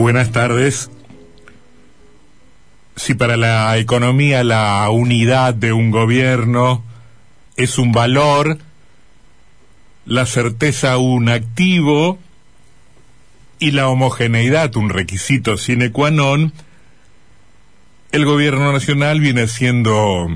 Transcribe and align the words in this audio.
Buenas 0.00 0.32
tardes. 0.32 0.90
Si 2.96 3.12
para 3.12 3.36
la 3.36 3.76
economía 3.76 4.42
la 4.42 4.88
unidad 4.88 5.52
de 5.52 5.74
un 5.74 5.90
gobierno 5.90 6.82
es 7.56 7.76
un 7.76 7.92
valor, 7.92 8.56
la 10.06 10.24
certeza 10.24 10.96
un 10.96 11.28
activo 11.28 12.18
y 13.58 13.72
la 13.72 13.90
homogeneidad 13.90 14.74
un 14.76 14.88
requisito 14.88 15.58
sine 15.58 15.90
qua 15.92 16.10
non, 16.10 16.54
el 18.10 18.24
gobierno 18.24 18.72
nacional 18.72 19.20
viene 19.20 19.48
siendo, 19.48 20.28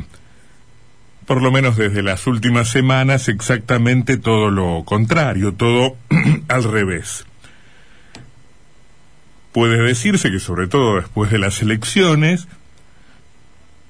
por 1.25 1.41
lo 1.41 1.51
menos 1.51 1.79
desde 1.79 2.03
las 2.03 2.27
últimas 2.27 2.69
semanas, 2.69 3.29
exactamente 3.29 4.19
todo 4.19 4.51
lo 4.51 4.85
contrario, 4.85 5.55
todo 5.55 5.97
al 6.49 6.65
revés. 6.65 7.25
Puede 9.55 9.81
decirse 9.81 10.33
que 10.33 10.41
sobre 10.41 10.67
todo 10.67 10.97
después 10.97 11.31
de 11.31 11.39
las 11.39 11.63
elecciones, 11.63 12.49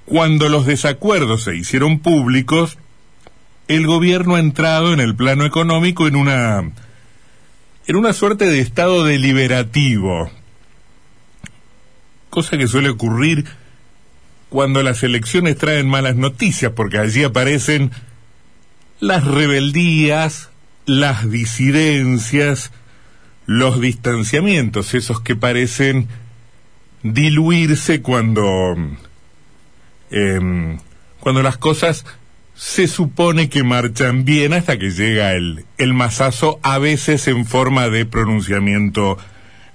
cuando 0.05 0.47
los 0.47 0.67
desacuerdos 0.67 1.43
se 1.43 1.55
hicieron 1.55 2.01
públicos, 2.01 2.77
el 3.67 3.87
gobierno 3.87 4.35
ha 4.35 4.39
entrado 4.39 4.93
en 4.93 4.99
el 4.99 5.15
plano 5.15 5.43
económico 5.43 6.07
en 6.07 6.17
una 6.17 6.71
en 7.87 7.95
una 7.95 8.13
suerte 8.13 8.45
de 8.45 8.59
estado 8.59 9.05
deliberativo, 9.05 10.29
cosa 12.29 12.59
que 12.59 12.67
suele 12.67 12.89
ocurrir 12.89 13.45
cuando 14.49 14.83
las 14.83 15.01
elecciones 15.01 15.57
traen 15.57 15.89
malas 15.89 16.15
noticias, 16.15 16.73
porque 16.75 16.99
allí 16.99 17.23
aparecen 17.23 17.89
las 18.99 19.23
rebeldías, 19.25 20.51
las 20.85 21.27
disidencias, 21.27 22.71
los 23.45 23.79
distanciamientos, 23.79 24.93
esos 24.93 25.21
que 25.21 25.35
parecen 25.35 26.07
diluirse 27.03 28.01
cuando 28.01 28.75
eh, 30.11 30.77
cuando 31.19 31.43
las 31.43 31.57
cosas 31.57 32.05
se 32.55 32.87
supone 32.87 33.49
que 33.49 33.63
marchan 33.63 34.25
bien 34.25 34.53
hasta 34.53 34.77
que 34.77 34.91
llega 34.91 35.33
el, 35.33 35.65
el 35.77 35.93
masazo, 35.93 36.59
a 36.63 36.77
veces 36.77 37.27
en 37.27 37.45
forma 37.45 37.89
de 37.89 38.05
pronunciamiento 38.05 39.17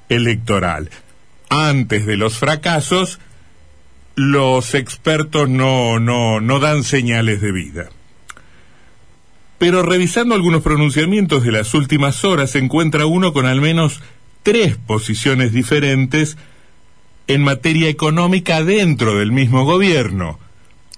electoral. 0.08 0.90
Antes 1.50 2.06
de 2.06 2.16
los 2.16 2.38
fracasos, 2.38 3.20
los 4.14 4.74
expertos 4.74 5.48
no, 5.48 5.98
no, 6.00 6.40
no 6.40 6.58
dan 6.58 6.84
señales 6.84 7.40
de 7.40 7.52
vida. 7.52 7.90
Pero 9.60 9.84
revisando 9.84 10.34
algunos 10.34 10.62
pronunciamientos 10.62 11.44
de 11.44 11.52
las 11.52 11.72
últimas 11.74 12.24
horas, 12.24 12.50
se 12.50 12.58
encuentra 12.58 13.06
uno 13.06 13.32
con 13.32 13.46
al 13.46 13.60
menos 13.60 14.00
tres 14.42 14.76
posiciones 14.76 15.52
diferentes 15.52 16.36
en 17.28 17.44
materia 17.44 17.88
económica 17.88 18.64
dentro 18.64 19.16
del 19.16 19.30
mismo 19.30 19.64
gobierno 19.64 20.40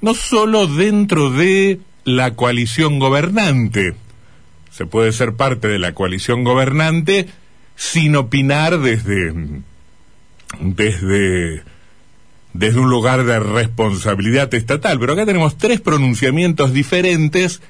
no 0.03 0.15
solo 0.15 0.67
dentro 0.67 1.31
de 1.31 1.81
la 2.05 2.35
coalición 2.35 2.99
gobernante. 2.99 3.95
Se 4.71 4.85
puede 4.85 5.13
ser 5.13 5.35
parte 5.35 5.69
de 5.69 5.79
la 5.79 5.95
coalición 5.95 6.45
gobernante 6.45 7.29
sin 7.77 8.17
opinar 8.17 8.79
desde 8.81 9.33
desde 10.61 11.63
desde 12.53 12.81
un 12.81 12.91
lugar 12.91 13.25
de 13.25 13.39
responsabilidad 13.39 14.53
estatal, 14.53 14.99
pero 14.99 15.15
acá 15.15 15.25
tenemos 15.25 15.57
tres 15.57 15.81
pronunciamientos 15.81 16.75
diferentes 16.75 17.63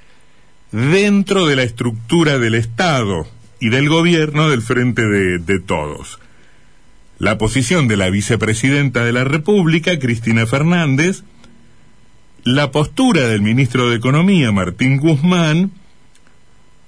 dentro 0.72 1.46
de 1.46 1.56
la 1.56 1.62
estructura 1.62 2.38
del 2.38 2.54
Estado 2.54 3.26
y 3.60 3.68
del 3.68 3.88
gobierno 3.88 4.48
del 4.48 4.62
frente 4.62 5.02
de, 5.06 5.60
todos. 5.60 6.18
La 7.18 7.38
posición 7.38 7.86
de 7.86 7.96
la 7.96 8.10
vicepresidenta 8.10 9.04
de 9.04 9.12
la 9.12 9.24
República, 9.24 9.98
Cristina 9.98 10.46
Fernández, 10.46 11.22
la 12.42 12.72
postura 12.72 13.28
del 13.28 13.42
ministro 13.42 13.88
de 13.88 13.96
Economía, 13.96 14.50
Martín 14.50 14.96
Guzmán, 14.96 15.70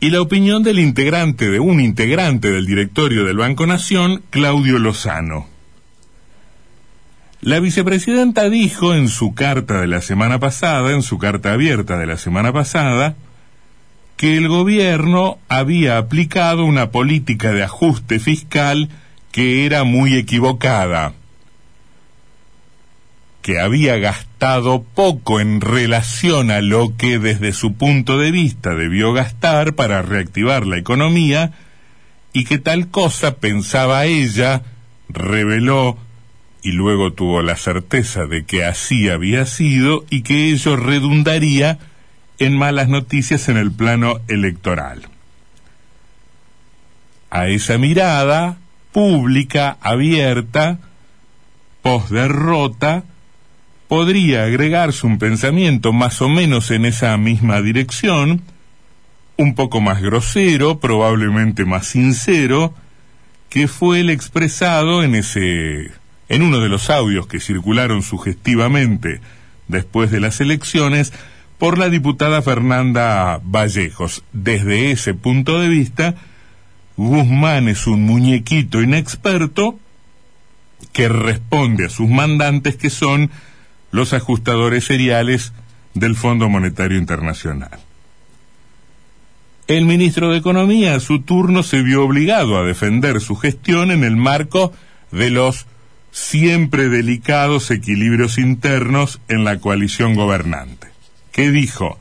y 0.01 0.11
la 0.11 0.21
opinión 0.21 0.63
del 0.63 0.81
integrante, 0.81 1.49
de 1.49 1.61
un 1.61 1.81
integrante 1.81 2.51
del 2.51 2.67
directorio 2.67 3.25
del 3.25 3.37
Banco 3.37 3.67
Nación, 3.67 4.23
Claudio 4.31 4.79
Lozano. 4.79 5.47
La 7.41 7.61
vicepresidenta 7.61 8.51
dijo 8.51 8.95
en 8.95 9.09
su 9.09 9.35
carta 9.35 9.81
de 9.81 9.87
la 9.87 10.01
semana 10.01 10.41
pasada, 10.41 10.93
en 10.93 11.03
su 11.03 11.19
carta 11.19 11.53
abierta 11.53 11.99
de 11.99 12.07
la 12.07 12.17
semana 12.17 12.53
pasada, 12.53 13.17
que 14.17 14.37
el 14.37 14.49
gobierno 14.49 15.39
había 15.49 15.99
aplicado 15.99 16.65
una 16.65 16.91
política 16.91 17.53
de 17.53 17.65
ajuste 17.65 18.19
fiscal 18.19 18.89
que 19.33 19.67
era 19.67 19.85
muy 19.85 20.15
equivocada 20.15 21.15
que 23.45 23.61
había 23.61 23.99
gastado 23.99 24.83
poco 24.83 25.39
en 25.39 25.61
relación 25.61 26.51
a 26.51 26.63
lo 26.63 26.97
que 26.97 27.19
desde 27.19 27.53
su 27.53 27.75
punto 27.75 28.17
de 28.17 28.31
vista 28.31 28.75
debió 28.75 29.13
gastar 29.13 29.75
para 29.75 30.01
reactivar 30.01 30.67
la 30.67 30.79
economía 30.79 31.53
y 32.33 32.45
que 32.45 32.57
tal 32.57 32.89
cosa, 32.89 33.37
pensaba 33.37 34.07
ella, 34.07 34.63
reveló 35.11 35.99
y 36.63 36.73
luego 36.73 37.13
tuvo 37.13 37.43
la 37.43 37.57
certeza 37.57 38.25
de 38.25 38.47
que 38.47 38.65
así 38.65 39.11
había 39.11 39.45
sido 39.45 40.07
y 40.09 40.23
que 40.23 40.47
ello 40.49 40.77
redundaría 40.77 41.79
en 42.39 42.57
malas 42.57 42.89
noticias 42.89 43.49
en 43.49 43.57
el 43.57 43.71
plano 43.73 44.21
electoral. 44.29 45.09
A 47.31 47.49
esa 47.49 47.79
mirada 47.79 48.59
pública, 48.93 49.77
abierta, 49.81 50.79
posderrota, 51.83 53.05
podría 53.89 54.45
agregarse 54.45 55.07
un 55.07 55.19
pensamiento 55.19 55.93
más 55.93 56.23
o 56.23 56.29
menos 56.29 56.71
en 56.71 56.85
esa 56.85 57.17
misma 57.17 57.61
dirección, 57.61 58.43
un 59.37 59.55
poco 59.55 59.81
más 59.81 60.01
grosero, 60.01 60.79
probablemente 60.81 61.65
más 61.65 61.87
sincero, 61.87 62.75
que 63.51 63.69
fue 63.69 64.01
el 64.01 64.11
expresado 64.11 65.03
en 65.03 65.15
ese 65.15 65.93
en 66.29 66.43
uno 66.43 66.61
de 66.61 66.69
los 66.69 66.89
audios 66.91 67.27
que 67.27 67.39
circularon 67.39 68.03
sugestivamente 68.03 69.21
después 69.69 70.11
de 70.11 70.21
las 70.21 70.41
elecciones 70.41 71.13
por 71.59 71.79
la 71.79 71.89
diputada 71.89 72.43
Fernanda 72.43 73.41
Vallejos. 73.43 74.25
Desde 74.33 74.91
ese 74.91 75.15
punto 75.15 75.61
de 75.61 75.69
vista, 75.69 76.15
Guzmán 76.97 77.69
es 77.69 77.87
un 77.87 78.03
muñequito 78.03 78.83
inexperto 78.83 79.79
que 80.93 81.09
responde 81.09 81.87
a 81.87 81.91
sus 81.91 82.09
mandantes 82.09 82.77
que 82.77 82.91
son 82.91 83.31
los 83.91 84.13
ajustadores 84.13 84.85
seriales 84.85 85.53
del 85.95 86.17
Fondo 86.17 86.49
Monetario 86.49 86.99
Internacional. 86.99 87.79
El 89.67 89.87
ministro 89.87 90.31
de 90.31 90.39
Economía 90.39 90.95
a 90.95 91.01
su 91.01 91.23
turno 91.23 91.63
se 91.63 91.83
vio 91.83 92.05
obligado 92.05 92.59
a 92.59 92.65
defender 92.65 93.21
su 93.21 93.35
gestión 93.37 93.91
en 93.91 94.05
el 94.05 94.17
marco 94.17 94.73
de 95.11 95.31
los 95.31 95.67
siempre 96.11 96.89
delicados 96.89 97.71
equilibrios 97.71 98.39
internos 98.39 99.21
en 99.29 99.45
la 99.45 99.59
coalición 99.59 100.15
gobernante. 100.15 100.94
¿Qué 101.35 101.51
dijo? 101.51 101.99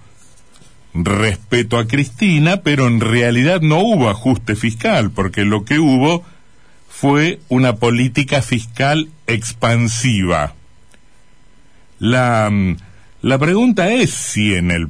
Respeto 0.94 1.80
a 1.80 1.88
Cristina, 1.88 2.58
pero 2.58 2.86
en 2.86 3.00
realidad 3.00 3.62
no 3.62 3.80
hubo 3.80 4.08
ajuste 4.08 4.56
fiscal, 4.56 5.10
porque 5.10 5.44
lo 5.44 5.66
que 5.66 5.80
hubo 5.80 6.24
fue 6.88 7.40
una 7.50 7.78
política 7.78 8.44
fiscal 8.44 9.10
expansiva. 9.26 10.54
La, 11.98 12.48
mm, 12.52 12.78
la 13.24 13.40
pregunta 13.40 13.92
es 13.92 14.12
si 14.12 14.54
en 14.54 14.70
el 14.70 14.90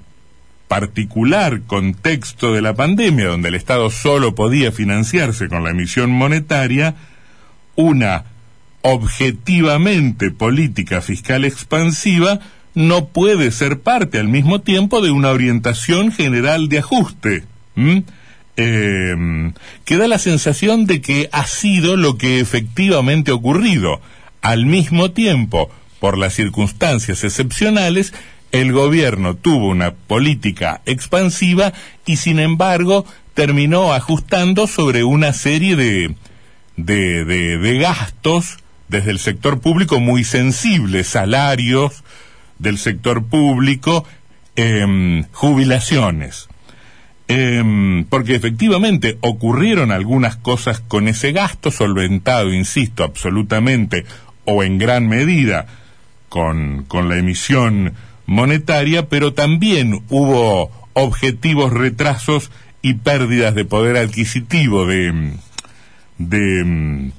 particular 0.67 1.61
contexto 1.61 2.53
de 2.53 2.61
la 2.61 2.73
pandemia, 2.73 3.27
donde 3.27 3.47
el 3.47 3.55
Estado 3.55 3.89
solo 3.91 4.35
podía 4.35 4.73
financiarse 4.73 5.47
con 5.47 5.63
la 5.63 5.69
emisión 5.69 6.09
monetaria, 6.11 6.95
una 7.75 8.25
objetivamente 8.81 10.31
política 10.31 10.99
fiscal 10.99 11.45
expansiva 11.45 12.41
no 12.75 13.05
puede 13.05 13.51
ser 13.51 13.79
parte 13.79 14.19
al 14.19 14.27
mismo 14.27 14.61
tiempo 14.61 15.01
de 15.01 15.11
una 15.11 15.29
orientación 15.29 16.11
general 16.11 16.69
de 16.69 16.79
ajuste. 16.79 17.43
Eh, 18.55 19.15
que 19.85 19.97
da 19.97 20.07
la 20.07 20.19
sensación 20.19 20.85
de 20.85 21.01
que 21.01 21.29
ha 21.31 21.47
sido 21.47 21.95
lo 21.95 22.17
que 22.17 22.39
efectivamente 22.39 23.31
ha 23.31 23.35
ocurrido. 23.35 24.01
Al 24.41 24.65
mismo 24.65 25.11
tiempo, 25.11 25.71
por 25.99 26.17
las 26.17 26.33
circunstancias 26.33 27.23
excepcionales, 27.23 28.13
el 28.51 28.71
gobierno 28.71 29.35
tuvo 29.35 29.67
una 29.67 29.93
política 29.93 30.81
expansiva 30.85 31.73
y 32.05 32.17
sin 32.17 32.39
embargo 32.39 33.05
terminó 33.33 33.93
ajustando 33.93 34.67
sobre 34.67 35.03
una 35.03 35.33
serie 35.33 35.75
de, 35.75 36.15
de, 36.77 37.25
de, 37.25 37.77
gastos 37.79 38.57
desde 38.89 39.09
el 39.09 39.17
sector 39.17 39.59
público 39.59 39.99
muy 39.99 40.23
sensibles, 40.23 41.07
salarios 41.07 42.03
del 42.59 42.77
sector 42.77 43.25
público, 43.25 44.05
em, 44.55 45.23
jubilaciones. 45.31 46.47
Em, 47.27 48.03
porque 48.05 48.35
efectivamente 48.35 49.17
ocurrieron 49.21 49.91
algunas 49.91 50.35
cosas 50.35 50.81
con 50.81 51.07
ese 51.07 51.31
gasto 51.31 51.71
solventado, 51.71 52.53
insisto, 52.53 53.03
absolutamente 53.03 54.05
o 54.45 54.63
en 54.63 54.77
gran 54.77 55.07
medida 55.07 55.67
con, 56.27 56.83
con 56.83 57.09
la 57.09 57.17
emisión 57.17 57.93
monetaria, 58.25 59.07
pero 59.07 59.33
también 59.33 60.03
hubo 60.09 60.71
objetivos 60.93 61.71
retrasos 61.71 62.51
y 62.81 62.95
pérdidas 62.95 63.55
de 63.55 63.65
poder 63.65 63.97
adquisitivo 63.97 64.85
de, 64.85 65.31
de, 66.17 67.11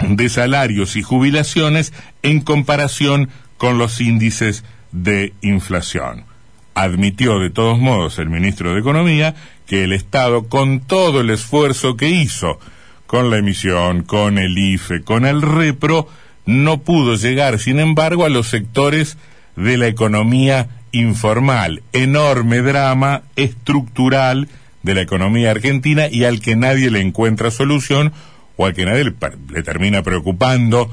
de 0.00 0.28
salarios 0.28 0.96
y 0.96 1.02
jubilaciones 1.02 1.92
en 2.22 2.40
comparación 2.40 3.30
con 3.60 3.76
los 3.76 4.00
índices 4.00 4.64
de 4.90 5.34
inflación. 5.42 6.24
Admitió 6.72 7.38
de 7.38 7.50
todos 7.50 7.78
modos 7.78 8.18
el 8.18 8.30
ministro 8.30 8.72
de 8.72 8.80
Economía 8.80 9.34
que 9.66 9.84
el 9.84 9.92
Estado, 9.92 10.48
con 10.48 10.80
todo 10.80 11.20
el 11.20 11.28
esfuerzo 11.28 11.94
que 11.94 12.08
hizo, 12.08 12.58
con 13.06 13.28
la 13.28 13.36
emisión, 13.36 14.02
con 14.02 14.38
el 14.38 14.56
IFE, 14.56 15.02
con 15.02 15.26
el 15.26 15.42
REPRO, 15.42 16.08
no 16.46 16.78
pudo 16.78 17.16
llegar, 17.16 17.58
sin 17.58 17.80
embargo, 17.80 18.24
a 18.24 18.30
los 18.30 18.48
sectores 18.48 19.18
de 19.56 19.76
la 19.76 19.88
economía 19.88 20.70
informal. 20.92 21.82
Enorme 21.92 22.62
drama 22.62 23.24
estructural 23.36 24.48
de 24.82 24.94
la 24.94 25.02
economía 25.02 25.50
argentina 25.50 26.08
y 26.10 26.24
al 26.24 26.40
que 26.40 26.56
nadie 26.56 26.90
le 26.90 27.02
encuentra 27.02 27.50
solución 27.50 28.14
o 28.56 28.64
al 28.64 28.72
que 28.72 28.86
nadie 28.86 29.04
le, 29.04 29.62
termina 29.62 30.02
preocupando 30.02 30.90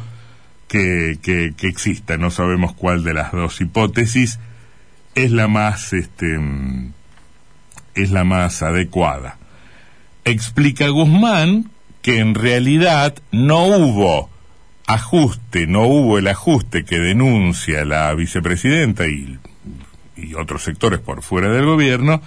que, 0.67 1.17
que, 1.21 1.53
que, 1.55 1.67
exista. 1.67 2.17
No 2.17 2.31
sabemos 2.31 2.73
cuál 2.73 3.03
de 3.03 3.13
las 3.13 3.31
dos 3.31 3.59
hipótesis 3.61 4.39
es 5.15 5.31
la 5.31 5.47
más, 5.47 5.93
este, 5.93 6.39
es 7.95 8.11
la 8.11 8.23
más 8.23 8.61
adecuada. 8.61 9.37
Explica 10.25 10.87
Guzmán 10.89 11.71
que 12.01 12.19
en 12.19 12.35
realidad 12.35 13.15
no 13.31 13.65
hubo 13.65 14.29
ajuste, 14.85 15.67
no 15.67 15.83
hubo 15.83 16.17
el 16.17 16.27
ajuste 16.27 16.85
que 16.85 16.99
denuncia 16.99 17.83
la 17.83 18.13
vicepresidenta 18.13 19.07
y, 19.07 19.37
y 20.15 20.33
otros 20.35 20.63
sectores 20.63 20.99
por 20.99 21.23
fuera 21.23 21.49
del 21.49 21.65
gobierno, 21.65 22.21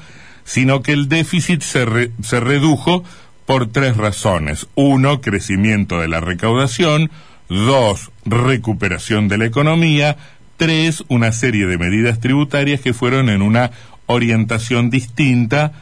sino 0.45 0.83
que 0.83 0.93
el 0.93 1.09
déficit 1.09 1.63
se, 1.63 2.11
se 2.23 2.41
redujo 2.41 3.05
por 3.47 3.67
tres 3.67 3.97
razones. 3.97 4.69
Uno, 4.75 5.21
crecimiento 5.21 6.01
de 6.01 6.09
la 6.09 6.21
recaudación. 6.21 7.11
Dos, 7.51 8.11
recuperación 8.25 9.29
de 9.29 9.37
la 9.37 9.45
economía. 9.45 10.17
Tres, 10.57 11.05
una 11.09 11.33
serie 11.33 11.67
de 11.67 11.77
medidas 11.77 12.21
tributarias 12.21 12.81
que 12.81 12.95
fueron 12.95 13.29
en 13.29 13.43
una 13.43 13.73
orientación 14.07 14.89
distinta 14.89 15.73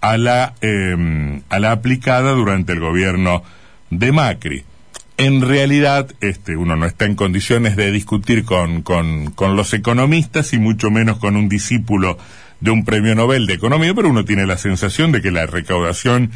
a 0.00 0.16
la, 0.16 0.54
eh, 0.62 1.40
a 1.48 1.58
la 1.60 1.72
aplicada 1.72 2.32
durante 2.32 2.72
el 2.72 2.80
gobierno 2.80 3.44
de 3.90 4.12
Macri 4.12 4.64
en 5.20 5.42
realidad 5.42 6.08
este, 6.22 6.56
uno 6.56 6.76
no 6.76 6.86
está 6.86 7.04
en 7.04 7.14
condiciones 7.14 7.76
de 7.76 7.90
discutir 7.90 8.46
con, 8.46 8.80
con, 8.80 9.30
con, 9.32 9.54
los 9.54 9.74
economistas 9.74 10.54
y 10.54 10.58
mucho 10.58 10.90
menos 10.90 11.18
con 11.18 11.36
un 11.36 11.46
discípulo 11.46 12.16
de 12.60 12.70
un 12.70 12.86
premio 12.86 13.14
Nobel 13.14 13.46
de 13.46 13.52
Economía, 13.52 13.92
pero 13.92 14.08
uno 14.08 14.24
tiene 14.24 14.46
la 14.46 14.56
sensación 14.56 15.12
de 15.12 15.20
que 15.20 15.30
la 15.30 15.44
recaudación 15.44 16.30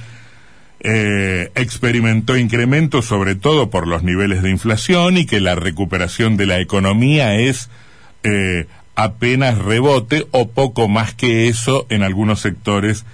eh, 0.87 1.51
experimentó 1.55 2.37
incrementos 2.37 3.07
sobre 3.07 3.35
todo 3.35 3.71
por 3.71 3.87
los 3.87 4.03
niveles 4.03 4.43
de 4.43 4.51
inflación 4.51 5.17
y 5.17 5.25
que 5.25 5.41
la 5.41 5.55
recuperación 5.55 6.37
de 6.37 6.45
la 6.45 6.61
economía 6.61 7.37
es 7.37 7.71
eh, 8.23 8.67
apenas 8.95 9.57
rebote 9.57 10.27
o 10.31 10.51
poco 10.51 10.87
más 10.89 11.15
que 11.15 11.49
eso 11.49 11.87
en 11.89 12.03
algunos 12.03 12.41
sectores 12.41 13.07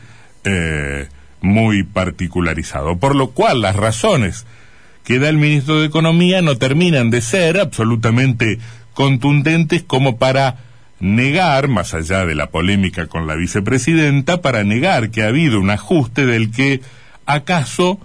eh, 0.43 1.07
muy 1.41 1.85
particularizado. 1.85 2.97
Por 2.97 3.15
lo 3.15 3.31
cual 3.31 3.61
las 3.61 3.77
razones 3.77 4.47
que 5.05 5.21
da 5.21 5.29
el 5.29 5.37
ministro 5.37 5.79
de 5.79 5.87
Economía 5.87 6.43
no 6.43 6.57
terminan 6.57 7.11
de 7.11 7.21
ser 7.21 7.61
absolutamente 7.61 8.59
contundentes 8.95 9.85
como 9.85 10.19
para 10.19 10.57
negar, 10.99 11.69
más 11.69 11.95
allá 11.95 12.27
de 12.27 12.35
la 12.35 12.51
polémica 12.51 13.07
con 13.07 13.29
la 13.29 13.37
vicepresidenta, 13.37 14.43
para 14.43 14.65
negar 14.65 15.11
que 15.11 15.23
ha 15.23 15.29
habido 15.29 15.61
un 15.61 15.71
ajuste 15.71 16.27
del 16.27 16.51
que 16.51 16.81
acaso, 17.33 17.99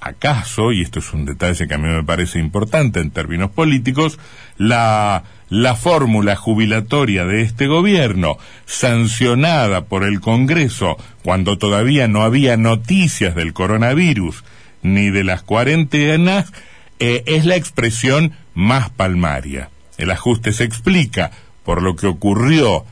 acaso, 0.00 0.72
y 0.72 0.82
esto 0.82 0.98
es 0.98 1.12
un 1.12 1.24
detalle 1.24 1.68
que 1.68 1.74
a 1.74 1.78
mí 1.78 1.88
me 1.88 2.04
parece 2.04 2.38
importante 2.38 3.00
en 3.00 3.10
términos 3.10 3.50
políticos, 3.50 4.18
la, 4.56 5.24
la 5.48 5.74
fórmula 5.74 6.36
jubilatoria 6.36 7.24
de 7.24 7.42
este 7.42 7.66
gobierno, 7.66 8.38
sancionada 8.66 9.84
por 9.84 10.04
el 10.04 10.20
Congreso 10.20 10.96
cuando 11.22 11.58
todavía 11.58 12.08
no 12.08 12.22
había 12.22 12.56
noticias 12.56 13.34
del 13.34 13.52
coronavirus, 13.52 14.44
ni 14.82 15.10
de 15.10 15.24
las 15.24 15.42
cuarentenas, 15.42 16.52
eh, 16.98 17.22
es 17.26 17.44
la 17.44 17.56
expresión 17.56 18.32
más 18.54 18.90
palmaria. 18.90 19.70
El 19.98 20.10
ajuste 20.10 20.52
se 20.52 20.64
explica 20.64 21.30
por 21.64 21.82
lo 21.82 21.96
que 21.96 22.06
ocurrió 22.06 22.84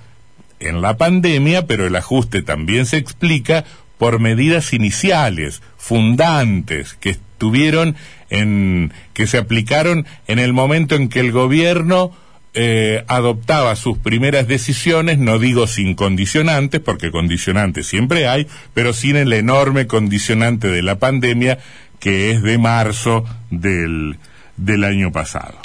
en 0.60 0.82
la 0.82 0.96
pandemia, 0.96 1.66
pero 1.66 1.86
el 1.86 1.96
ajuste 1.96 2.42
también 2.42 2.86
se 2.86 2.96
explica 2.96 3.64
por 3.98 4.20
medidas 4.20 4.72
iniciales, 4.72 5.62
fundantes, 5.76 6.94
que 6.94 7.10
estuvieron 7.10 7.96
en, 8.30 8.92
que 9.12 9.26
se 9.26 9.38
aplicaron 9.38 10.06
en 10.26 10.38
el 10.38 10.52
momento 10.52 10.94
en 10.94 11.08
que 11.08 11.20
el 11.20 11.32
gobierno 11.32 12.12
eh, 12.54 13.04
adoptaba 13.08 13.76
sus 13.76 13.98
primeras 13.98 14.48
decisiones, 14.48 15.18
no 15.18 15.38
digo 15.38 15.66
sin 15.66 15.94
condicionantes, 15.94 16.80
porque 16.80 17.10
condicionantes 17.10 17.86
siempre 17.86 18.26
hay, 18.26 18.46
pero 18.74 18.92
sin 18.92 19.16
el 19.16 19.32
enorme 19.32 19.86
condicionante 19.86 20.68
de 20.68 20.82
la 20.82 20.98
pandemia, 20.98 21.58
que 22.00 22.30
es 22.30 22.42
de 22.42 22.58
marzo 22.58 23.24
del, 23.50 24.18
del 24.56 24.84
año 24.84 25.12
pasado. 25.12 25.58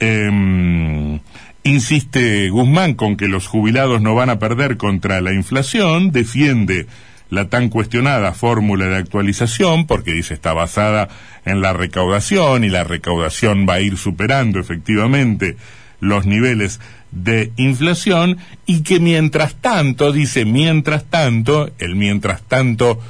Em, 0.00 1.20
insiste 1.62 2.48
Guzmán 2.50 2.94
con 2.94 3.16
que 3.16 3.28
los 3.28 3.46
jubilados 3.46 4.00
no 4.00 4.14
van 4.14 4.30
a 4.30 4.38
perder 4.38 4.76
contra 4.76 5.20
la 5.20 5.32
inflación, 5.32 6.10
defiende 6.10 6.86
la 7.34 7.48
tan 7.48 7.68
cuestionada 7.68 8.32
fórmula 8.32 8.86
de 8.86 8.96
actualización, 8.96 9.86
porque 9.86 10.12
dice 10.12 10.34
está 10.34 10.52
basada 10.52 11.08
en 11.44 11.60
la 11.60 11.72
recaudación 11.72 12.64
y 12.64 12.68
la 12.68 12.84
recaudación 12.84 13.66
va 13.68 13.74
a 13.74 13.80
ir 13.80 13.96
superando 13.96 14.60
efectivamente 14.60 15.56
los 16.00 16.26
niveles 16.26 16.80
de 17.10 17.52
inflación 17.56 18.38
y 18.66 18.82
que 18.82 19.00
mientras 19.00 19.54
tanto, 19.56 20.12
dice 20.12 20.44
mientras 20.44 21.04
tanto, 21.04 21.70
el 21.78 21.96
mientras 21.96 22.42
tanto 22.42 23.00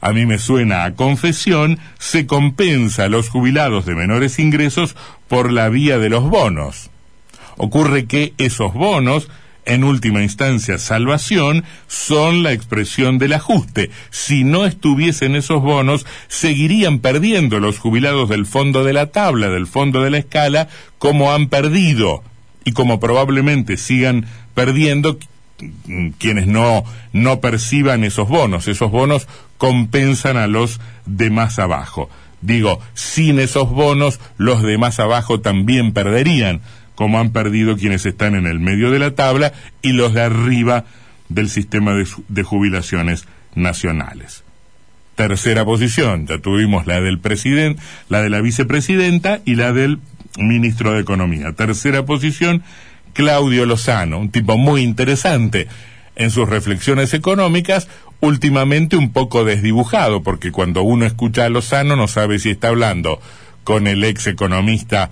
a 0.00 0.12
mí 0.12 0.26
me 0.26 0.38
suena 0.38 0.84
a 0.84 0.94
confesión, 0.94 1.78
se 1.98 2.26
compensa 2.26 3.04
a 3.04 3.08
los 3.08 3.30
jubilados 3.30 3.86
de 3.86 3.94
menores 3.94 4.38
ingresos 4.38 4.96
por 5.28 5.50
la 5.50 5.70
vía 5.70 5.98
de 5.98 6.10
los 6.10 6.24
bonos. 6.24 6.90
Ocurre 7.56 8.04
que 8.04 8.34
esos 8.36 8.74
bonos, 8.74 9.30
en 9.66 9.84
última 9.84 10.22
instancia 10.22 10.78
salvación, 10.78 11.64
son 11.86 12.42
la 12.42 12.52
expresión 12.52 13.18
del 13.18 13.32
ajuste. 13.32 13.90
Si 14.10 14.44
no 14.44 14.66
estuviesen 14.66 15.36
esos 15.36 15.62
bonos, 15.62 16.06
seguirían 16.28 16.98
perdiendo 16.98 17.60
los 17.60 17.78
jubilados 17.78 18.28
del 18.28 18.46
fondo 18.46 18.84
de 18.84 18.92
la 18.92 19.06
tabla, 19.06 19.48
del 19.48 19.66
fondo 19.66 20.02
de 20.02 20.10
la 20.10 20.18
escala, 20.18 20.68
como 20.98 21.32
han 21.32 21.48
perdido 21.48 22.22
y 22.64 22.72
como 22.72 23.00
probablemente 23.00 23.76
sigan 23.76 24.26
perdiendo 24.54 25.18
quienes 26.18 26.46
no, 26.46 26.84
no 27.12 27.40
perciban 27.40 28.04
esos 28.04 28.28
bonos. 28.28 28.68
Esos 28.68 28.90
bonos 28.90 29.28
compensan 29.58 30.36
a 30.36 30.46
los 30.46 30.80
de 31.06 31.30
más 31.30 31.58
abajo. 31.58 32.10
Digo, 32.40 32.80
sin 32.92 33.38
esos 33.38 33.70
bonos, 33.70 34.20
los 34.36 34.62
de 34.62 34.76
más 34.76 35.00
abajo 35.00 35.40
también 35.40 35.92
perderían, 35.92 36.60
como 36.94 37.18
han 37.18 37.30
perdido 37.30 37.76
quienes 37.76 38.06
están 38.06 38.34
en 38.34 38.46
el 38.46 38.60
medio 38.60 38.90
de 38.90 38.98
la 38.98 39.12
tabla 39.12 39.52
y 39.82 39.92
los 39.92 40.14
de 40.14 40.22
arriba 40.22 40.84
del 41.28 41.48
sistema 41.48 41.94
de, 41.94 42.42
jubilaciones 42.42 43.26
nacionales. 43.54 44.44
Tercera 45.14 45.64
posición, 45.64 46.26
ya 46.26 46.38
tuvimos 46.38 46.86
la 46.86 47.00
del 47.00 47.18
presidente, 47.18 47.80
la 48.08 48.22
de 48.22 48.30
la 48.30 48.40
vicepresidenta 48.40 49.40
y 49.44 49.54
la 49.54 49.72
del 49.72 50.00
ministro 50.36 50.92
de 50.92 51.00
Economía. 51.00 51.52
Tercera 51.52 52.04
posición, 52.04 52.62
Claudio 53.12 53.64
Lozano, 53.64 54.18
un 54.18 54.30
tipo 54.30 54.56
muy 54.56 54.82
interesante 54.82 55.68
en 56.16 56.30
sus 56.30 56.48
reflexiones 56.48 57.14
económicas, 57.14 57.88
últimamente 58.20 58.96
un 58.96 59.12
poco 59.12 59.44
desdibujado, 59.44 60.22
porque 60.22 60.50
cuando 60.50 60.82
uno 60.82 61.06
escucha 61.06 61.44
a 61.44 61.48
Lozano 61.48 61.96
no 61.96 62.08
sabe 62.08 62.38
si 62.38 62.50
está 62.50 62.68
hablando 62.68 63.20
con 63.62 63.86
el 63.86 64.04
ex 64.04 64.26
economista 64.26 65.10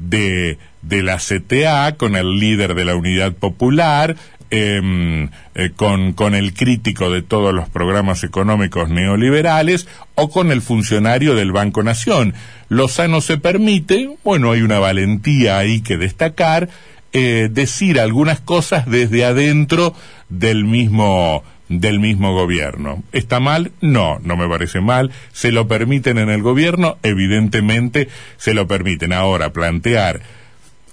de, 0.00 0.58
de 0.82 1.02
la 1.02 1.18
CTA, 1.18 1.96
con 1.96 2.16
el 2.16 2.38
líder 2.38 2.74
de 2.74 2.84
la 2.84 2.96
Unidad 2.96 3.32
Popular, 3.32 4.16
em, 4.50 5.28
eh, 5.54 5.70
con, 5.76 6.12
con 6.12 6.34
el 6.34 6.54
crítico 6.54 7.10
de 7.10 7.22
todos 7.22 7.54
los 7.54 7.68
programas 7.68 8.24
económicos 8.24 8.88
neoliberales 8.88 9.86
o 10.16 10.28
con 10.30 10.50
el 10.50 10.62
funcionario 10.62 11.34
del 11.34 11.52
Banco 11.52 11.82
Nación. 11.82 12.34
Lozano 12.68 13.20
se 13.20 13.38
permite, 13.38 14.16
bueno, 14.24 14.50
hay 14.50 14.62
una 14.62 14.78
valentía 14.80 15.58
ahí 15.58 15.82
que 15.82 15.96
destacar, 15.96 16.68
eh, 17.12 17.48
decir 17.50 18.00
algunas 18.00 18.40
cosas 18.40 18.86
desde 18.86 19.24
adentro 19.24 19.94
del 20.28 20.64
mismo 20.64 21.42
del 21.70 22.00
mismo 22.00 22.34
gobierno. 22.34 23.02
¿Está 23.12 23.40
mal? 23.40 23.70
No, 23.80 24.18
no 24.22 24.36
me 24.36 24.48
parece 24.48 24.80
mal. 24.80 25.12
¿Se 25.32 25.52
lo 25.52 25.68
permiten 25.68 26.18
en 26.18 26.28
el 26.28 26.42
gobierno? 26.42 26.98
Evidentemente 27.02 28.08
se 28.36 28.52
lo 28.54 28.66
permiten. 28.66 29.12
Ahora, 29.12 29.52
plantear 29.52 30.20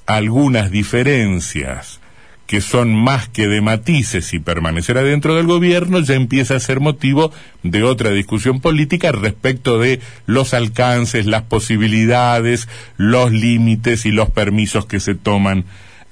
algunas 0.05 0.71
diferencias 0.71 1.99
que 2.45 2.61
son 2.61 2.95
más 2.95 3.27
que 3.27 3.47
de 3.47 3.59
matices 3.59 4.33
y 4.33 4.39
permanecer 4.39 4.97
adentro 4.97 5.35
del 5.35 5.47
gobierno, 5.47 5.99
ya 5.99 6.13
empieza 6.13 6.55
a 6.55 6.61
ser 6.61 6.79
motivo 6.79 7.33
de 7.63 7.83
otra 7.83 8.11
discusión 8.11 8.61
política 8.61 9.11
respecto 9.11 9.79
de 9.79 9.99
los 10.27 10.53
alcances, 10.53 11.25
las 11.25 11.41
posibilidades, 11.41 12.69
los 12.95 13.33
límites 13.33 14.05
y 14.05 14.11
los 14.11 14.29
permisos 14.29 14.85
que 14.85 15.01
se 15.01 15.13
toman 15.13 15.65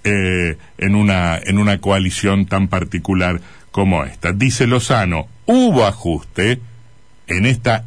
eh, 0.03 0.57
en, 0.77 0.95
una, 0.95 1.37
en 1.37 1.57
una 1.57 1.79
coalición 1.79 2.47
tan 2.47 2.67
particular 2.67 3.39
como 3.75 4.05
esta. 4.05 4.31
Dice 4.31 4.67
Lozano, 4.67 5.27
hubo 5.47 5.85
ajuste 5.85 6.61
en 7.27 7.45
esta, 7.45 7.83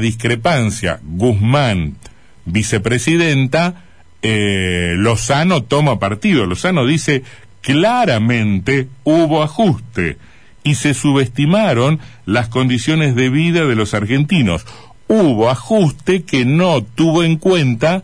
discrepancia. 0.00 0.98
Guzmán, 1.04 1.98
vicepresidenta, 2.44 3.84
eh, 4.20 4.94
Lozano 4.96 5.62
toma 5.62 6.00
partido. 6.00 6.46
Lozano 6.46 6.84
dice 6.84 7.22
claramente 7.60 8.88
hubo 9.04 9.40
ajuste 9.40 10.18
y 10.64 10.74
se 10.74 10.94
subestimaron 10.94 12.00
las 12.26 12.48
condiciones 12.48 13.14
de 13.14 13.30
vida 13.30 13.66
de 13.66 13.76
los 13.76 13.94
argentinos. 13.94 14.66
Hubo 15.06 15.48
ajuste 15.48 16.24
que 16.24 16.44
no 16.44 16.82
tuvo 16.82 17.22
en 17.22 17.36
cuenta, 17.36 18.02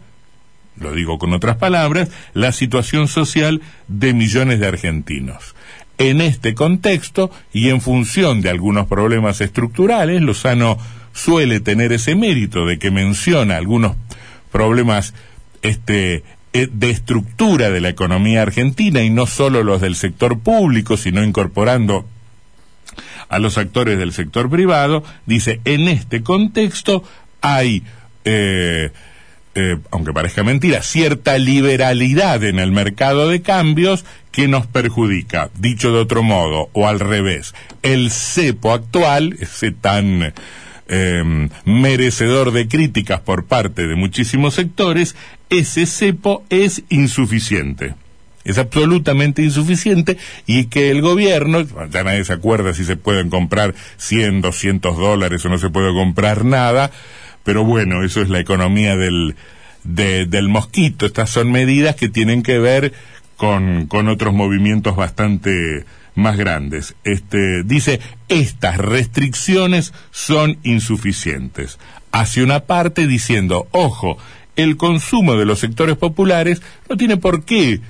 lo 0.77 0.93
digo 0.93 1.19
con 1.19 1.33
otras 1.33 1.57
palabras, 1.57 2.09
la 2.35 2.53
situación 2.53 3.09
social 3.09 3.63
de 3.89 4.15
millones 4.15 4.61
de 4.61 4.69
argentinos. 4.69 5.57
En 5.99 6.21
este 6.21 6.55
contexto 6.55 7.31
y 7.53 7.71
en 7.71 7.81
función 7.81 8.41
de 8.41 8.51
algunos 8.51 8.87
problemas 8.87 9.41
estructurales, 9.41 10.23
Lozano 10.23 10.79
suele 11.13 11.61
tener 11.61 11.93
ese 11.93 12.15
mérito 12.15 12.65
de 12.67 12.79
que 12.79 12.91
menciona 12.91 13.57
algunos 13.57 13.97
problemas 14.53 15.13
este, 15.63 16.23
eh, 16.53 16.69
de 16.73 16.91
estructura 16.91 17.71
de 17.71 17.81
la 17.81 17.89
economía 17.89 18.43
argentina 18.43 19.03
y 19.03 19.11
no 19.11 19.27
solo 19.27 19.63
los 19.63 19.81
del 19.81 19.97
sector 19.97 20.39
público, 20.39 20.97
sino 20.97 21.23
incorporando 21.23 22.07
a 23.29 23.39
los 23.39 23.59
actores 23.59 23.99
del 23.99 24.13
sector 24.13 24.49
privado, 24.49 25.05
dice, 25.27 25.61
en 25.65 25.89
este 25.89 26.23
contexto 26.23 27.05
hay, 27.41 27.83
eh, 28.25 28.93
eh, 29.59 29.79
aunque 29.91 30.13
parezca 30.13 30.45
mentira, 30.45 30.83
cierta 30.83 31.39
liberalidad 31.39 32.45
en 32.45 32.59
el 32.59 32.71
mercado 32.71 33.29
de 33.29 33.43
cambios 33.43 34.05
que 34.31 34.49
nos 34.49 34.67
perjudica. 34.67 35.51
Dicho 35.59 35.93
de 35.93 35.99
otro 35.99 36.23
modo, 36.23 36.71
o 36.73 36.87
al 36.87 37.01
revés, 37.01 37.55
el 37.83 38.11
cepo 38.11 38.73
actual, 38.73 39.37
ese 39.41 39.73
tan 39.73 40.33
Em, 40.91 41.51
merecedor 41.67 42.51
de 42.51 42.67
críticas 42.67 43.21
por 43.21 43.45
parte 43.45 43.87
de 43.87 43.95
muchísimos 43.95 44.55
sectores, 44.55 45.17
ese 45.51 45.85
cepo 45.85 46.45
es 46.49 46.83
insuficiente. 46.89 47.95
Es 48.43 48.57
absolutamente 48.57 49.43
insuficiente 49.43 50.17
y 50.47 50.65
que 50.67 50.91
el 50.91 51.03
gobierno, 51.03 51.61
ya 51.91 52.05
nadie 52.05 52.25
se 52.25 52.33
acuerda 52.33 52.73
si 52.73 52.87
se 52.87 52.97
pueden 52.97 53.29
comprar 53.29 53.75
100, 53.99 54.41
200 54.41 54.97
dólares 54.97 55.45
o 55.45 55.51
no 55.51 55.59
se 55.59 55.69
puede 55.69 55.93
comprar 55.93 56.47
nada, 56.47 56.91
pero 57.49 57.65
bueno, 57.65 58.05
eso 58.05 58.21
es 58.21 58.29
la 58.29 58.41
economía 58.41 58.95
del, 58.95 59.35
del 59.83 60.49
mosquito. 60.51 61.07
Estas 61.07 61.31
son 61.31 61.51
medidas 61.51 61.97
que 61.97 62.11
tienen 62.11 62.43
que 62.43 62.59
ver 62.59 62.93
con, 63.39 63.87
con 63.87 64.09
otros 64.09 64.35
movimientos 64.35 64.97
bastante 64.97 65.87
más 66.15 66.37
grandes. 66.37 66.95
Este, 67.05 67.63
dice, 67.63 68.01
estas 68.29 68.77
restricciones 68.77 69.95
son 70.11 70.59
insuficientes. 70.63 71.79
Hace 72.13 72.43
una 72.43 72.61
parte 72.61 73.07
diciendo, 73.07 73.67
ojo, 73.71 74.19
el 74.57 74.77
consumo 74.77 75.35
de 75.37 75.47
los 75.47 75.59
sectores 75.59 75.97
populares 75.97 76.61
no 76.91 76.99
tiene 76.99 77.17
por 77.17 77.47
qué 77.47 77.81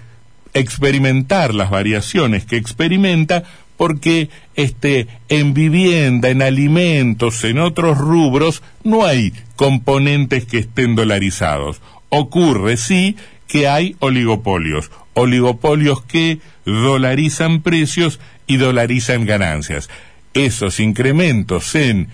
experimentar 0.54 1.52
las 1.52 1.70
variaciones 1.70 2.46
que 2.46 2.58
experimenta 2.58 3.42
porque 3.78 4.28
este 4.56 5.06
en 5.30 5.54
vivienda, 5.54 6.28
en 6.28 6.42
alimentos, 6.42 7.42
en 7.44 7.58
otros 7.58 7.96
rubros 7.96 8.62
no 8.84 9.06
hay 9.06 9.32
componentes 9.56 10.44
que 10.44 10.58
estén 10.58 10.96
dolarizados. 10.96 11.80
Ocurre 12.10 12.76
sí 12.76 13.16
que 13.46 13.68
hay 13.68 13.96
oligopolios, 14.00 14.90
oligopolios 15.14 16.02
que 16.02 16.40
dolarizan 16.66 17.62
precios 17.62 18.20
y 18.46 18.56
dolarizan 18.56 19.24
ganancias. 19.24 19.88
Esos 20.34 20.80
incrementos 20.80 21.74
en 21.76 22.08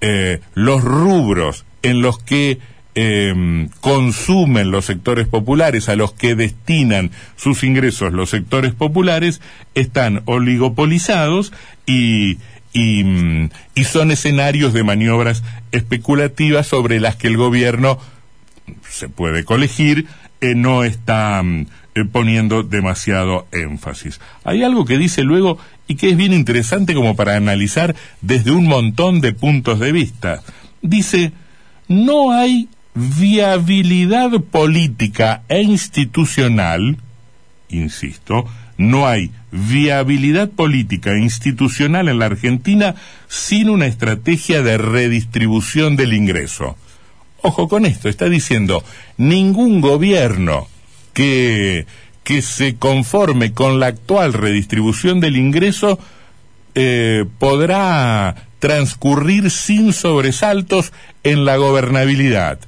eh, 0.00 0.40
los 0.54 0.82
rubros 0.82 1.64
en 1.82 2.02
los 2.02 2.18
que 2.18 2.58
em, 2.94 3.68
consumen 3.80 4.70
los 4.70 4.84
sectores 4.84 5.26
populares, 5.26 5.88
a 5.88 5.96
los 5.96 6.12
que 6.12 6.34
destinan 6.34 7.10
sus 7.36 7.64
ingresos 7.64 8.12
los 8.12 8.30
sectores 8.30 8.72
populares, 8.72 9.40
están 9.74 10.22
oligopolizados 10.26 11.52
y, 11.86 12.38
y, 12.72 13.04
mm, 13.04 13.50
son 13.84 14.10
escenarios 14.10 14.72
de 14.72 14.84
maniobras 14.84 15.42
especulativas 15.72 16.66
sobre 16.66 17.00
las 17.00 17.16
que 17.16 17.28
el 17.28 17.36
gobierno 17.36 17.98
se 18.88 19.08
puede 19.08 19.44
colegir, 19.44 20.06
eh, 20.40 20.54
no 20.54 20.84
está 20.84 21.42
mm, 21.42 21.66
eh, 21.94 22.04
poniendo 22.04 22.62
demasiado 22.62 23.46
énfasis. 23.52 24.20
Hay 24.42 24.62
algo 24.62 24.84
que 24.84 24.98
dice 24.98 25.22
luego 25.22 25.58
y 25.86 25.96
que 25.96 26.10
es 26.10 26.16
bien 26.16 26.32
interesante 26.32 26.94
como 26.94 27.14
para 27.14 27.36
analizar 27.36 27.94
desde 28.20 28.50
un 28.50 28.66
montón 28.66 29.20
de 29.20 29.32
puntos 29.32 29.78
de 29.78 29.92
vista. 29.92 30.42
Dice, 30.82 31.32
no 31.88 32.32
hay 32.32 32.68
viabilidad 32.94 34.30
política 34.40 35.42
e 35.48 35.62
institucional, 35.62 36.98
insisto, 37.68 38.46
no 38.76 39.06
hay 39.06 39.30
viabilidad 39.50 40.48
política 40.50 41.12
e 41.12 41.20
institucional 41.20 42.08
en 42.08 42.18
la 42.18 42.26
Argentina 42.26 42.94
sin 43.28 43.68
una 43.68 43.86
estrategia 43.86 44.62
de 44.62 44.78
redistribución 44.78 45.96
del 45.96 46.12
ingreso. 46.12 46.76
Ojo 47.42 47.68
con 47.68 47.84
esto, 47.84 48.08
está 48.08 48.28
diciendo, 48.28 48.82
ningún 49.16 49.80
gobierno 49.80 50.66
que, 51.12 51.86
que 52.22 52.42
se 52.42 52.76
conforme 52.76 53.52
con 53.52 53.80
la 53.80 53.86
actual 53.88 54.32
redistribución 54.32 55.20
del 55.20 55.36
ingreso 55.36 55.98
eh, 56.74 57.26
podrá 57.38 58.48
transcurrir 58.58 59.50
sin 59.50 59.92
sobresaltos 59.92 60.92
en 61.22 61.44
la 61.44 61.56
gobernabilidad. 61.56 62.58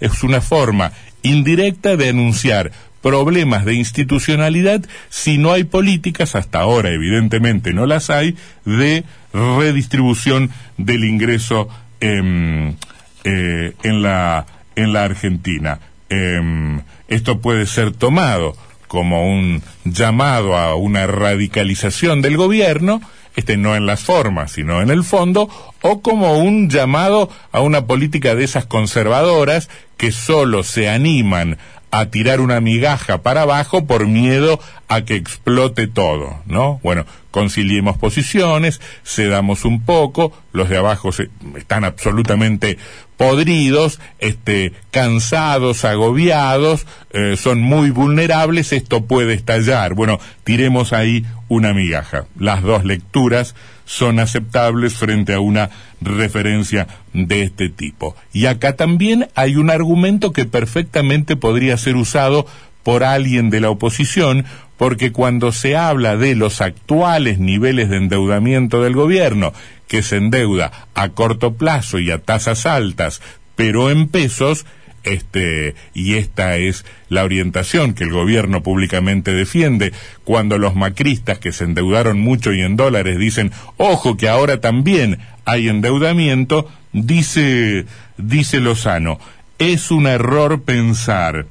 Es 0.00 0.22
una 0.22 0.40
forma 0.40 0.92
indirecta 1.22 1.96
de 1.96 2.08
anunciar 2.08 2.72
problemas 3.02 3.64
de 3.64 3.74
institucionalidad 3.74 4.82
si 5.08 5.38
no 5.38 5.52
hay 5.52 5.64
políticas, 5.64 6.34
hasta 6.34 6.60
ahora 6.60 6.90
evidentemente 6.90 7.72
no 7.72 7.86
las 7.86 8.10
hay, 8.10 8.36
de 8.64 9.04
redistribución 9.32 10.50
del 10.76 11.04
ingreso 11.04 11.68
eh, 12.00 12.76
en, 13.24 14.02
la, 14.02 14.46
en 14.76 14.92
la 14.92 15.04
Argentina. 15.04 15.80
Em, 16.08 16.80
esto 17.08 17.40
puede 17.40 17.66
ser 17.66 17.92
tomado 17.92 18.56
como 18.88 19.24
un 19.30 19.62
llamado 19.84 20.56
a 20.56 20.74
una 20.74 21.06
radicalización 21.06 22.22
del 22.22 22.36
gobierno, 22.36 23.00
este 23.40 23.56
no 23.56 23.74
en 23.74 23.86
las 23.86 24.02
formas, 24.02 24.52
sino 24.52 24.80
en 24.80 24.90
el 24.90 25.04
fondo, 25.04 25.48
o 25.82 26.00
como 26.00 26.38
un 26.38 26.70
llamado 26.70 27.28
a 27.52 27.60
una 27.60 27.86
política 27.86 28.34
de 28.34 28.44
esas 28.44 28.66
conservadoras 28.66 29.68
que 29.96 30.12
solo 30.12 30.62
se 30.62 30.88
animan 30.88 31.58
a 31.90 32.06
tirar 32.06 32.40
una 32.40 32.60
migaja 32.60 33.22
para 33.22 33.42
abajo 33.42 33.86
por 33.86 34.06
miedo 34.06 34.60
a 34.88 35.02
que 35.02 35.16
explote 35.16 35.88
todo, 35.88 36.40
¿no? 36.46 36.78
Bueno, 36.82 37.04
conciliemos 37.30 37.98
posiciones, 37.98 38.80
cedamos 39.04 39.64
un 39.64 39.82
poco, 39.82 40.32
los 40.52 40.68
de 40.68 40.78
abajo 40.78 41.10
están 41.56 41.84
absolutamente 41.84 42.78
podridos, 43.20 44.00
este, 44.18 44.72
cansados, 44.90 45.84
agobiados, 45.84 46.86
eh, 47.10 47.36
son 47.36 47.60
muy 47.60 47.90
vulnerables, 47.90 48.72
esto 48.72 49.04
puede 49.04 49.34
estallar. 49.34 49.92
Bueno, 49.92 50.18
tiremos 50.42 50.94
ahí 50.94 51.26
una 51.46 51.74
migaja. 51.74 52.24
Las 52.38 52.62
dos 52.62 52.86
lecturas 52.86 53.54
son 53.84 54.20
aceptables 54.20 54.94
frente 54.94 55.34
a 55.34 55.40
una 55.40 55.68
referencia 56.00 56.88
de 57.12 57.42
este 57.42 57.68
tipo. 57.68 58.16
Y 58.32 58.46
acá 58.46 58.76
también 58.76 59.28
hay 59.34 59.56
un 59.56 59.68
argumento 59.68 60.32
que 60.32 60.46
perfectamente 60.46 61.36
podría 61.36 61.76
ser 61.76 61.96
usado 61.96 62.46
por 62.82 63.04
alguien 63.04 63.50
de 63.50 63.60
la 63.60 63.70
oposición, 63.70 64.44
porque 64.76 65.12
cuando 65.12 65.52
se 65.52 65.76
habla 65.76 66.16
de 66.16 66.34
los 66.34 66.60
actuales 66.60 67.38
niveles 67.38 67.90
de 67.90 67.98
endeudamiento 67.98 68.82
del 68.82 68.94
gobierno, 68.94 69.52
que 69.88 70.02
se 70.02 70.16
endeuda 70.16 70.88
a 70.94 71.10
corto 71.10 71.54
plazo 71.54 71.98
y 71.98 72.10
a 72.10 72.18
tasas 72.18 72.64
altas, 72.64 73.20
pero 73.56 73.90
en 73.90 74.08
pesos, 74.08 74.64
este, 75.02 75.74
y 75.92 76.14
esta 76.14 76.56
es 76.56 76.86
la 77.08 77.24
orientación 77.24 77.92
que 77.92 78.04
el 78.04 78.10
gobierno 78.10 78.62
públicamente 78.62 79.32
defiende, 79.32 79.92
cuando 80.24 80.56
los 80.56 80.74
macristas 80.76 81.38
que 81.38 81.52
se 81.52 81.64
endeudaron 81.64 82.18
mucho 82.18 82.52
y 82.52 82.62
en 82.62 82.76
dólares 82.76 83.18
dicen, 83.18 83.52
ojo 83.76 84.16
que 84.16 84.28
ahora 84.28 84.60
también 84.60 85.18
hay 85.44 85.68
endeudamiento, 85.68 86.70
dice, 86.92 87.84
dice 88.16 88.60
Lozano, 88.60 89.18
es 89.58 89.90
un 89.90 90.06
error 90.06 90.62
pensar 90.62 91.46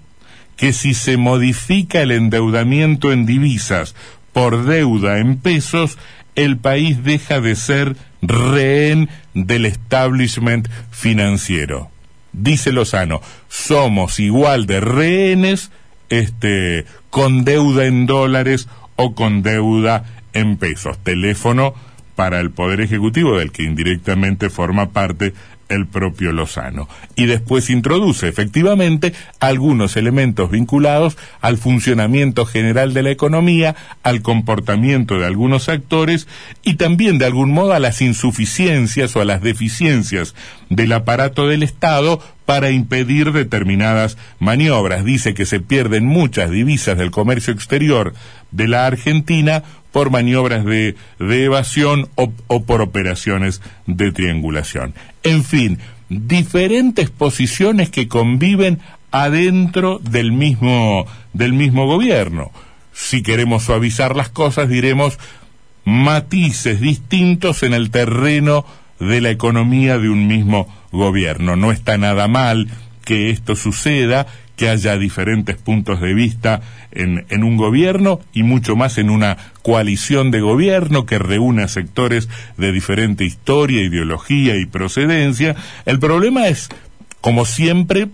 que 0.59 0.73
si 0.73 0.93
se 0.93 1.17
modifica 1.17 2.01
el 2.01 2.11
endeudamiento 2.11 3.11
en 3.11 3.25
divisas 3.25 3.95
por 4.33 4.65
deuda 4.65 5.19
en 5.19 5.37
pesos, 5.37 5.97
el 6.35 6.57
país 6.57 7.03
deja 7.03 7.41
de 7.41 7.55
ser 7.55 7.95
rehén 8.21 9.09
del 9.33 9.65
establishment 9.65 10.67
financiero 10.91 11.89
dice 12.31 12.71
Lozano, 12.71 13.21
somos 13.47 14.19
igual 14.19 14.65
de 14.65 14.81
rehenes 14.81 15.71
este, 16.09 16.85
con 17.09 17.43
deuda 17.43 17.85
en 17.85 18.05
dólares 18.05 18.67
o 18.95 19.15
con 19.15 19.41
deuda 19.41 20.05
en 20.33 20.57
pesos. 20.57 20.97
Teléfono 20.99 21.73
para 22.15 22.39
el 22.39 22.51
Poder 22.51 22.81
Ejecutivo, 22.81 23.37
del 23.37 23.51
que 23.51 23.63
indirectamente 23.63 24.49
forma 24.49 24.89
parte 24.89 25.33
el 25.69 25.87
propio 25.87 26.31
Lozano. 26.31 26.89
Y 27.15 27.25
después 27.25 27.69
introduce 27.69 28.27
efectivamente 28.27 29.13
algunos 29.39 29.95
elementos 29.95 30.51
vinculados 30.51 31.17
al 31.41 31.57
funcionamiento 31.57 32.45
general 32.45 32.93
de 32.93 33.03
la 33.03 33.11
economía, 33.11 33.75
al 34.03 34.21
comportamiento 34.21 35.19
de 35.19 35.25
algunos 35.25 35.69
actores 35.69 36.27
y 36.63 36.73
también 36.73 37.17
de 37.17 37.25
algún 37.25 37.51
modo 37.51 37.73
a 37.73 37.79
las 37.79 38.01
insuficiencias 38.01 39.15
o 39.15 39.21
a 39.21 39.25
las 39.25 39.41
deficiencias 39.41 40.35
del 40.69 40.91
aparato 40.91 41.47
del 41.47 41.63
Estado 41.63 42.21
para 42.45 42.71
impedir 42.71 43.31
determinadas 43.31 44.17
maniobras. 44.39 45.05
Dice 45.05 45.35
que 45.35 45.45
se 45.45 45.59
pierden 45.59 46.05
muchas 46.05 46.49
divisas 46.49 46.97
del 46.97 47.11
comercio 47.11 47.53
exterior 47.53 48.13
de 48.51 48.67
la 48.67 48.87
Argentina 48.87 49.63
por 49.91 50.11
maniobras 50.11 50.65
de, 50.65 50.95
evasión 51.19 52.09
o, 52.15 52.31
o 52.47 52.63
por 52.63 52.81
operaciones 52.81 53.61
de 53.87 54.11
triangulación. 54.11 54.93
En 55.23 55.43
fin, 55.43 55.79
diferentes 56.09 57.09
posiciones 57.09 57.89
que 57.89 58.07
conviven 58.07 58.79
adentro 59.11 59.99
del 59.99 60.31
mismo, 60.31 61.05
del 61.33 61.53
mismo 61.53 61.87
gobierno. 61.87 62.51
Si 62.93 63.23
queremos 63.23 63.63
suavizar 63.63 64.15
las 64.15 64.29
cosas, 64.29 64.69
diremos 64.69 65.17
matices 65.85 66.81
distintos 66.81 67.63
en 67.63 67.73
el 67.73 67.89
terreno 67.89 68.65
de 68.99 69.21
la 69.21 69.29
economía 69.29 69.97
de 69.97 70.09
un 70.09 70.27
mismo 70.27 70.67
gobierno. 70.91 71.55
No 71.55 71.71
está 71.71 71.97
nada 71.97 72.27
mal 72.27 72.67
que 73.05 73.29
esto 73.29 73.55
suceda, 73.55 74.27
que 74.59 74.67
haya 74.67 74.97
diferentes 74.97 75.55
puntos 75.55 76.01
de 76.01 76.13
vista 76.13 76.59
en, 76.91 77.25
en, 77.29 77.45
un 77.45 77.55
gobierno 77.55 78.19
y 78.33 78.43
mucho 78.43 78.75
más 78.75 78.97
en 78.97 79.09
una 79.09 79.37
coalición 79.61 80.31
de 80.31 80.41
gobierno 80.41 81.05
que 81.05 81.17
reúna 81.17 81.69
sectores 81.69 82.27
de 82.57 82.73
diferente 82.73 83.23
historia, 83.23 83.81
ideología 83.81 84.57
y 84.57 84.65
procedencia. 84.65 85.55
El 85.85 85.99
problema 85.99 86.49
es, 86.49 86.67
como 87.21 87.45
siempre, 87.45 88.09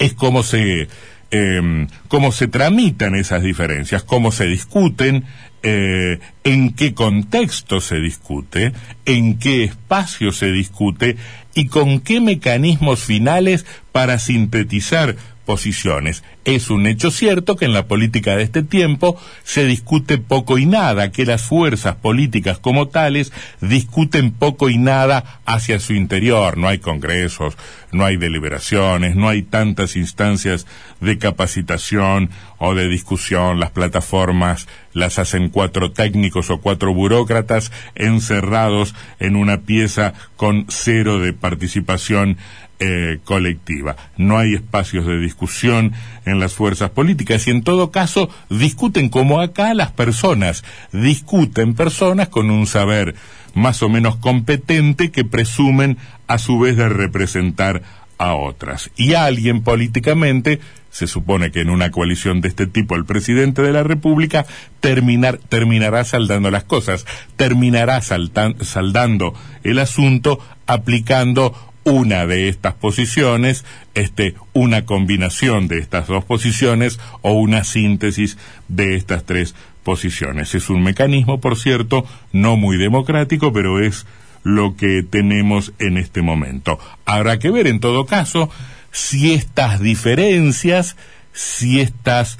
es 0.00 0.12
cómo 0.12 0.42
se, 0.42 0.88
eh, 1.30 1.86
cómo 2.08 2.32
se 2.32 2.48
tramitan 2.48 3.14
esas 3.14 3.42
diferencias, 3.42 4.02
cómo 4.02 4.32
se 4.32 4.46
discuten, 4.46 5.24
eh, 5.62 6.20
en 6.44 6.72
qué 6.72 6.94
contexto 6.94 7.80
se 7.80 7.96
discute, 7.96 8.72
en 9.04 9.38
qué 9.38 9.64
espacio 9.64 10.30
se 10.30 10.52
discute 10.52 11.16
y 11.54 11.66
con 11.66 12.00
qué 12.00 12.20
mecanismos 12.20 13.02
finales 13.02 13.66
para 13.90 14.20
sintetizar 14.20 15.16
posiciones. 15.48 16.24
Es 16.44 16.68
un 16.68 16.86
hecho 16.86 17.10
cierto 17.10 17.56
que 17.56 17.64
en 17.64 17.72
la 17.72 17.86
política 17.86 18.36
de 18.36 18.42
este 18.42 18.62
tiempo 18.62 19.18
se 19.44 19.64
discute 19.64 20.18
poco 20.18 20.58
y 20.58 20.66
nada, 20.66 21.10
que 21.10 21.24
las 21.24 21.40
fuerzas 21.40 21.96
políticas 21.96 22.58
como 22.58 22.88
tales 22.88 23.32
discuten 23.62 24.30
poco 24.32 24.68
y 24.68 24.76
nada 24.76 25.40
hacia 25.46 25.80
su 25.80 25.94
interior. 25.94 26.58
No 26.58 26.68
hay 26.68 26.80
congresos, 26.80 27.56
no 27.92 28.04
hay 28.04 28.18
deliberaciones, 28.18 29.16
no 29.16 29.26
hay 29.26 29.40
tantas 29.40 29.96
instancias 29.96 30.66
de 31.00 31.16
capacitación 31.16 32.28
o 32.58 32.74
de 32.74 32.86
discusión. 32.86 33.58
Las 33.58 33.70
plataformas 33.70 34.68
las 34.92 35.18
hacen 35.18 35.48
cuatro 35.48 35.92
técnicos 35.92 36.50
o 36.50 36.60
cuatro 36.60 36.92
burócratas 36.92 37.72
encerrados 37.94 38.94
en 39.18 39.34
una 39.34 39.62
pieza 39.62 40.12
con 40.36 40.66
cero 40.68 41.20
de 41.20 41.32
participación 41.32 42.36
eh, 42.80 43.18
colectiva. 43.24 43.96
No 44.16 44.38
hay 44.38 44.54
espacios 44.54 45.04
de 45.04 45.18
discusión 45.18 45.92
en 46.24 46.38
las 46.38 46.54
fuerzas 46.54 46.90
políticas 46.90 47.46
y 47.48 47.50
en 47.50 47.62
todo 47.62 47.90
caso 47.90 48.30
discuten 48.50 49.08
como 49.08 49.40
acá 49.40 49.74
las 49.74 49.90
personas, 49.90 50.62
discuten 50.92 51.74
personas 51.74 52.28
con 52.28 52.50
un 52.50 52.66
saber 52.66 53.16
más 53.54 53.82
o 53.82 53.88
menos 53.88 54.16
competente 54.16 55.10
que 55.10 55.24
presumen 55.24 55.98
a 56.28 56.38
su 56.38 56.60
vez 56.60 56.76
de 56.76 56.88
representar 56.88 57.82
a 58.18 58.34
otras. 58.34 58.90
Y 58.96 59.14
alguien 59.14 59.62
políticamente, 59.62 60.60
se 60.90 61.06
supone 61.06 61.50
que 61.50 61.60
en 61.60 61.70
una 61.70 61.90
coalición 61.90 62.40
de 62.40 62.48
este 62.48 62.66
tipo 62.66 62.96
el 62.96 63.04
presidente 63.04 63.62
de 63.62 63.72
la 63.72 63.82
República 63.82 64.46
terminar, 64.80 65.38
terminará 65.38 66.04
saldando 66.04 66.50
las 66.50 66.64
cosas, 66.64 67.06
terminará 67.36 68.00
saldando 68.02 69.34
el 69.62 69.78
asunto 69.78 70.40
aplicando 70.66 71.67
una 71.88 72.26
de 72.26 72.48
estas 72.48 72.74
posiciones, 72.74 73.64
este, 73.94 74.34
una 74.52 74.84
combinación 74.84 75.68
de 75.68 75.78
estas 75.78 76.06
dos 76.06 76.24
posiciones 76.24 77.00
o 77.22 77.32
una 77.32 77.64
síntesis 77.64 78.36
de 78.68 78.96
estas 78.96 79.24
tres 79.24 79.54
posiciones. 79.82 80.54
Es 80.54 80.68
un 80.68 80.82
mecanismo, 80.82 81.40
por 81.40 81.56
cierto, 81.56 82.04
no 82.32 82.56
muy 82.56 82.76
democrático, 82.76 83.52
pero 83.52 83.80
es 83.80 84.06
lo 84.42 84.76
que 84.76 85.02
tenemos 85.02 85.72
en 85.78 85.96
este 85.96 86.22
momento. 86.22 86.78
Habrá 87.06 87.38
que 87.38 87.50
ver, 87.50 87.66
en 87.66 87.80
todo 87.80 88.06
caso, 88.06 88.50
si 88.92 89.32
estas 89.32 89.80
diferencias, 89.80 90.96
si 91.32 91.80
estas 91.80 92.38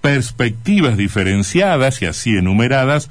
perspectivas 0.00 0.96
diferenciadas 0.96 2.00
y 2.02 2.06
así 2.06 2.36
enumeradas 2.36 3.10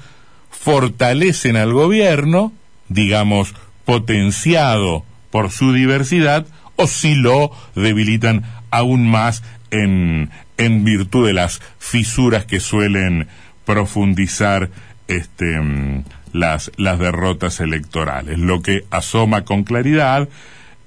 fortalecen 0.49 1.57
al 1.57 1.73
gobierno, 1.73 2.53
digamos, 2.87 3.53
potenciado 3.83 5.03
por 5.35 5.51
su 5.51 5.73
diversidad 5.73 6.47
o 6.77 6.87
si 6.87 7.13
lo 7.13 7.51
debilitan 7.75 8.43
aún 8.71 9.05
más 9.05 9.43
en, 9.69 10.29
en 10.55 10.85
virtud 10.85 11.27
de 11.27 11.33
las 11.33 11.59
fisuras 11.77 12.45
que 12.45 12.61
suelen 12.61 13.27
profundizar 13.65 14.69
este, 15.09 15.59
mm, 15.59 16.05
las, 16.31 16.71
las 16.77 16.99
derrotas 16.99 17.59
electorales. 17.59 18.39
Lo 18.39 18.61
que 18.61 18.85
asoma 18.91 19.43
con 19.43 19.65
claridad, 19.65 20.29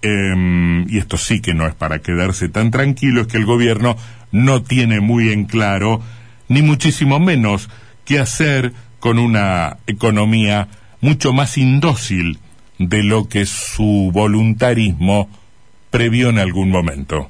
em, 0.01 0.89
y 0.89 0.97
esto 0.97 1.19
sí 1.19 1.43
que 1.43 1.53
no 1.53 1.67
es 1.67 1.75
para 1.75 1.99
quedarse 1.99 2.49
tan 2.49 2.71
tranquilo, 2.71 3.21
es 3.21 3.27
que 3.27 3.37
el 3.37 3.45
gobierno 3.45 3.99
no 4.33 4.63
tiene 4.63 5.01
muy 5.01 5.31
en 5.31 5.45
claro, 5.45 6.01
ni 6.49 6.63
muchísimo 6.63 7.21
menos, 7.21 7.69
qué 8.07 8.19
hacer 8.19 8.73
con 8.99 9.19
una 9.19 9.77
economía 9.87 10.69
mucho 11.03 11.35
más 11.35 11.59
indócil 11.59 12.39
de 12.79 13.03
lo 13.03 13.29
que 13.29 13.47
su 13.47 14.11
voluntarismo 14.13 15.29
previó 15.91 16.31
en 16.31 16.39
algún 16.39 16.71
momento. 16.71 17.29